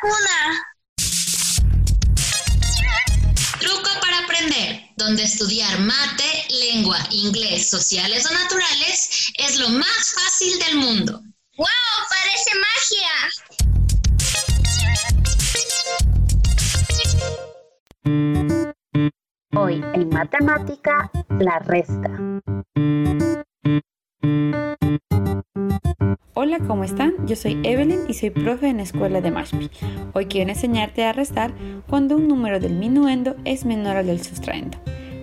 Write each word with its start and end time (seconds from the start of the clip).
vacuna. 0.00 0.36
Truco 3.58 3.90
para 4.00 4.18
aprender, 4.20 4.82
donde 4.96 5.22
estudiar 5.24 5.78
mate, 5.80 6.46
lengua, 6.50 6.98
inglés, 7.10 7.68
sociales 7.68 8.26
o 8.26 8.32
naturales 8.32 9.32
es 9.36 9.58
lo 9.58 9.68
más 9.70 10.14
fácil 10.14 10.58
del 10.58 10.76
mundo. 10.76 11.20
¡Wow! 11.56 11.66
Parece 12.08 12.50
magia. 12.66 13.10
Hoy 19.52 19.84
en 19.94 20.08
matemática, 20.08 21.10
la 21.28 21.58
resta. 21.60 22.29
¿Cómo 26.70 26.84
están? 26.84 27.14
Yo 27.26 27.34
soy 27.34 27.58
Evelyn 27.64 28.02
y 28.06 28.14
soy 28.14 28.30
profe 28.30 28.68
en 28.68 28.76
la 28.76 28.84
escuela 28.84 29.20
de 29.20 29.32
Mashpi. 29.32 29.68
Hoy 30.12 30.26
quiero 30.26 30.50
enseñarte 30.50 31.04
a 31.04 31.12
restar 31.12 31.52
cuando 31.88 32.14
un 32.14 32.28
número 32.28 32.60
del 32.60 32.76
minuendo 32.76 33.34
es 33.44 33.64
menor 33.64 33.96
al 33.96 34.06
del 34.06 34.22
sustraendo. 34.22 34.78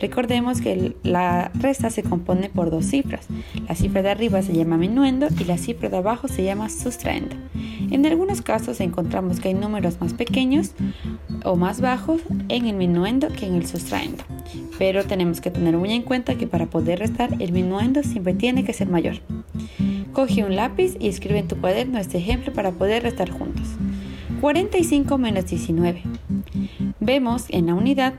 Recordemos 0.00 0.60
que 0.60 0.96
la 1.04 1.52
resta 1.54 1.90
se 1.90 2.02
compone 2.02 2.48
por 2.48 2.72
dos 2.72 2.86
cifras. 2.86 3.28
La 3.68 3.76
cifra 3.76 4.02
de 4.02 4.10
arriba 4.10 4.42
se 4.42 4.52
llama 4.52 4.78
minuendo 4.78 5.28
y 5.38 5.44
la 5.44 5.58
cifra 5.58 5.88
de 5.88 5.98
abajo 5.98 6.26
se 6.26 6.42
llama 6.42 6.70
sustraendo. 6.70 7.36
En 7.92 8.04
algunos 8.04 8.42
casos 8.42 8.80
encontramos 8.80 9.38
que 9.38 9.46
hay 9.46 9.54
números 9.54 10.00
más 10.00 10.14
pequeños 10.14 10.72
o 11.44 11.54
más 11.54 11.80
bajos 11.80 12.20
en 12.48 12.66
el 12.66 12.74
minuendo 12.74 13.28
que 13.28 13.46
en 13.46 13.54
el 13.54 13.64
sustraendo. 13.64 14.24
Pero 14.76 15.04
tenemos 15.04 15.40
que 15.40 15.52
tener 15.52 15.76
muy 15.76 15.92
en 15.92 16.02
cuenta 16.02 16.34
que 16.34 16.48
para 16.48 16.66
poder 16.66 16.98
restar 16.98 17.40
el 17.40 17.52
minuendo 17.52 18.02
siempre 18.02 18.34
tiene 18.34 18.64
que 18.64 18.72
ser 18.72 18.88
mayor. 18.88 19.20
Coge 20.18 20.42
un 20.42 20.56
lápiz 20.56 20.96
y 20.98 21.06
escribe 21.06 21.38
en 21.38 21.46
tu 21.46 21.60
cuaderno 21.60 22.00
este 22.00 22.18
ejemplo 22.18 22.52
para 22.52 22.72
poder 22.72 23.04
restar 23.04 23.30
juntos. 23.30 23.68
45 24.40 25.16
menos 25.16 25.46
19. 25.46 26.02
Vemos 26.98 27.44
en 27.50 27.66
la 27.66 27.74
unidad 27.74 28.14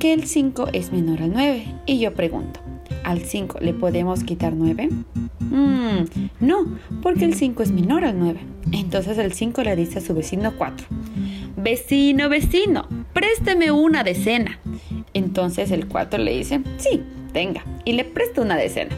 que 0.00 0.12
el 0.14 0.24
5 0.24 0.70
es 0.72 0.90
menor 0.90 1.22
al 1.22 1.32
9 1.32 1.64
y 1.86 2.00
yo 2.00 2.12
pregunto, 2.12 2.58
¿al 3.04 3.20
5 3.20 3.60
le 3.60 3.72
podemos 3.72 4.24
quitar 4.24 4.52
9? 4.52 4.88
Mm, 5.38 6.06
no, 6.40 6.76
porque 7.00 7.24
el 7.24 7.34
5 7.34 7.62
es 7.62 7.70
menor 7.70 8.04
al 8.04 8.18
9. 8.18 8.40
Entonces 8.72 9.16
el 9.18 9.32
5 9.32 9.62
le 9.62 9.76
dice 9.76 10.00
a 10.00 10.02
su 10.02 10.12
vecino 10.12 10.54
4. 10.58 10.88
Vecino, 11.56 12.28
vecino, 12.28 12.88
présteme 13.12 13.70
una 13.70 14.02
decena. 14.02 14.58
Entonces 15.12 15.70
el 15.70 15.86
4 15.86 16.18
le 16.18 16.36
dice, 16.36 16.62
sí, 16.78 17.00
tenga, 17.32 17.64
y 17.84 17.92
le 17.92 18.04
presta 18.04 18.42
una 18.42 18.56
decena. 18.56 18.96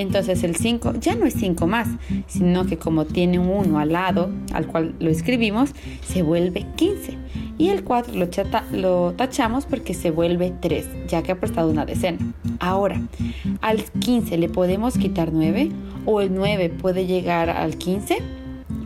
Entonces 0.00 0.44
el 0.44 0.54
5 0.54 0.94
ya 1.00 1.16
no 1.16 1.26
es 1.26 1.34
5 1.34 1.66
más, 1.66 1.88
sino 2.28 2.66
que 2.66 2.78
como 2.78 3.04
tiene 3.04 3.38
un 3.38 3.48
1 3.48 3.78
al 3.78 3.92
lado 3.92 4.30
al 4.52 4.66
cual 4.66 4.94
lo 5.00 5.10
escribimos, 5.10 5.70
se 6.06 6.22
vuelve 6.22 6.66
15. 6.76 7.16
Y 7.58 7.70
el 7.70 7.82
4 7.82 8.14
lo, 8.14 8.28
lo 8.72 9.12
tachamos 9.14 9.66
porque 9.66 9.94
se 9.94 10.12
vuelve 10.12 10.52
3, 10.60 11.08
ya 11.08 11.22
que 11.22 11.32
ha 11.32 11.40
prestado 11.40 11.68
una 11.68 11.84
decena. 11.84 12.18
Ahora, 12.60 13.02
al 13.60 13.82
15 13.82 14.38
le 14.38 14.48
podemos 14.48 14.96
quitar 14.96 15.32
9 15.32 15.70
o 16.06 16.20
el 16.20 16.32
9 16.32 16.70
puede 16.70 17.06
llegar 17.06 17.50
al 17.50 17.76
15? 17.76 18.18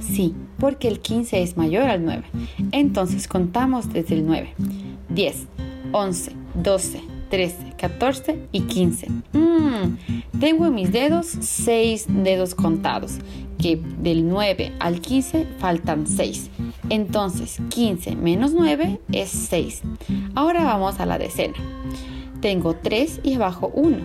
Sí, 0.01 0.35
porque 0.59 0.89
el 0.89 1.01
15 1.01 1.43
es 1.43 1.59
mayor 1.59 1.91
al 1.91 2.05
9. 2.05 2.23
Entonces 2.73 3.29
contamos 3.29 3.93
desde 3.93 4.15
el 4.15 4.25
9. 4.25 4.55
10, 5.11 5.47
11, 5.93 6.33
12, 6.55 7.01
13, 7.29 7.57
14 7.83 8.39
y 8.53 8.61
15. 8.61 9.09
Mm, 9.33 10.39
tengo 10.39 10.67
en 10.67 10.75
mis 10.77 10.93
dedos 10.93 11.27
6 11.27 12.07
dedos 12.09 12.55
contados, 12.55 13.19
que 13.61 13.77
del 13.99 14.29
9 14.29 14.73
al 14.79 15.01
15 15.01 15.49
faltan 15.59 16.07
6. 16.07 16.49
Entonces 16.91 17.59
15 17.71 18.15
menos 18.15 18.53
9 18.53 19.01
es 19.11 19.31
6. 19.31 19.83
Ahora 20.37 20.63
vamos 20.63 21.01
a 21.01 21.07
la 21.07 21.19
decena. 21.19 21.55
Tengo 22.41 22.77
3 22.77 23.23
y 23.25 23.35
abajo 23.35 23.73
1. 23.75 23.97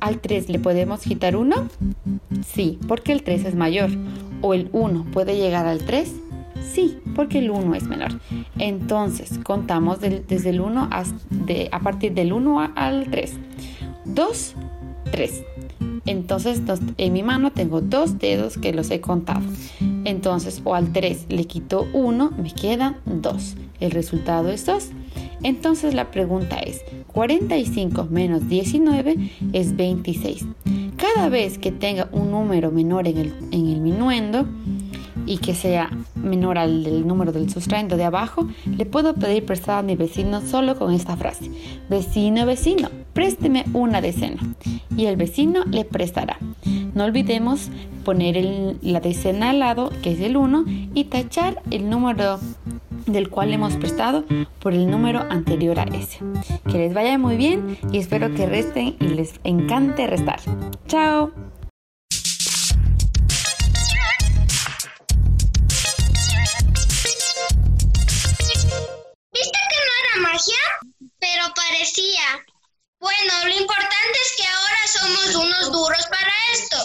¿Al 0.00 0.20
3 0.20 0.48
le 0.48 0.58
podemos 0.58 1.00
quitar 1.00 1.36
1? 1.36 1.68
Sí, 2.54 2.78
porque 2.88 3.12
el 3.12 3.22
3 3.22 3.44
es 3.44 3.54
mayor. 3.54 3.90
¿O 4.40 4.54
el 4.54 4.70
1 4.72 5.04
puede 5.12 5.36
llegar 5.36 5.66
al 5.66 5.80
3? 5.84 6.10
Sí, 6.72 6.98
porque 7.14 7.38
el 7.38 7.50
1 7.50 7.74
es 7.74 7.84
menor. 7.84 8.20
Entonces, 8.58 9.38
contamos 9.42 10.00
desde 10.00 10.50
el 10.50 10.60
1 10.60 10.88
a 10.90 11.80
partir 11.80 12.14
del 12.14 12.32
1 12.32 12.72
al 12.74 13.10
3. 13.10 13.32
2, 14.04 14.54
3. 15.10 15.44
Entonces, 16.06 16.60
en 16.98 17.12
mi 17.12 17.22
mano 17.22 17.52
tengo 17.52 17.80
dos 17.80 18.18
dedos 18.18 18.58
que 18.58 18.72
los 18.72 18.90
he 18.90 19.00
contado. 19.00 19.42
Entonces, 20.04 20.60
o 20.64 20.74
al 20.74 20.92
3 20.92 21.26
le 21.30 21.44
quito 21.46 21.86
1, 21.92 22.32
me 22.42 22.52
quedan 22.52 22.96
2. 23.06 23.54
El 23.80 23.90
resultado 23.90 24.50
es 24.50 24.66
2. 24.66 24.90
Entonces, 25.42 25.94
la 25.94 26.10
pregunta 26.10 26.58
es, 26.58 26.82
45 27.08 28.08
menos 28.10 28.48
19 28.48 29.30
es 29.52 29.76
26. 29.76 30.46
Cada 30.96 31.28
vez 31.28 31.58
que 31.58 31.72
tenga 31.72 32.08
un 32.12 32.30
número 32.30 32.70
menor 32.70 33.08
en 33.08 33.18
el, 33.18 33.34
en 33.50 33.68
el 33.68 33.80
minuendo, 33.80 34.46
y 35.26 35.38
que 35.38 35.54
sea 35.54 35.90
menor 36.14 36.58
al 36.58 37.06
número 37.06 37.32
del 37.32 37.50
sustraendo 37.50 37.96
de 37.96 38.04
abajo, 38.04 38.48
le 38.76 38.86
puedo 38.86 39.14
pedir 39.14 39.44
prestado 39.44 39.78
a 39.78 39.82
mi 39.82 39.96
vecino 39.96 40.40
solo 40.40 40.76
con 40.76 40.92
esta 40.92 41.16
frase. 41.16 41.50
Vecino, 41.88 42.46
vecino, 42.46 42.88
présteme 43.12 43.64
una 43.72 44.00
decena. 44.00 44.40
Y 44.96 45.06
el 45.06 45.16
vecino 45.16 45.64
le 45.64 45.84
prestará. 45.84 46.38
No 46.94 47.04
olvidemos 47.04 47.70
poner 48.04 48.76
la 48.82 49.00
decena 49.00 49.50
al 49.50 49.58
lado, 49.58 49.90
que 50.02 50.12
es 50.12 50.20
el 50.20 50.36
1, 50.36 50.64
y 50.94 51.04
tachar 51.04 51.62
el 51.70 51.90
número 51.90 52.38
del 53.06 53.28
cual 53.28 53.52
hemos 53.52 53.76
prestado 53.76 54.24
por 54.60 54.72
el 54.72 54.90
número 54.90 55.20
anterior 55.30 55.78
a 55.78 55.84
ese. 55.84 56.20
Que 56.70 56.78
les 56.78 56.94
vaya 56.94 57.18
muy 57.18 57.36
bien 57.36 57.76
y 57.92 57.98
espero 57.98 58.32
que 58.34 58.46
resten 58.46 58.96
y 59.00 59.08
les 59.08 59.40
encante 59.44 60.06
restar. 60.06 60.40
¡Chao! 60.86 61.32
Parecía. 71.74 72.46
Bueno, 73.00 73.32
lo 73.46 73.56
importante 73.56 74.18
es 74.24 74.32
que 74.36 74.46
ahora 74.46 74.78
somos 74.86 75.34
unos 75.34 75.72
duros 75.72 76.06
para 76.08 76.32
esto. 76.52 76.76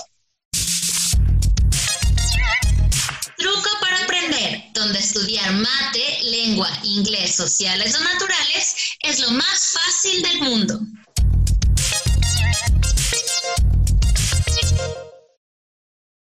Truco 3.37 3.69
para 3.79 4.03
aprender, 4.03 4.63
donde 4.73 4.99
estudiar 4.99 5.51
mate, 5.53 6.19
lengua, 6.23 6.69
inglés, 6.83 7.35
sociales 7.35 7.95
o 7.95 8.03
naturales 8.03 8.75
es 9.01 9.19
lo 9.19 9.31
más 9.31 9.73
fácil 9.73 10.21
del 10.23 10.41
mundo. 10.41 10.79